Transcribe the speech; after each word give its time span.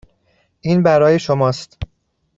این 0.61 0.83
برای 0.83 1.19
شماست. 1.19 1.77